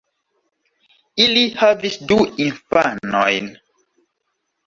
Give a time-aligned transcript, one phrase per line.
[1.25, 2.17] Ili havis du
[2.47, 3.51] infanojn.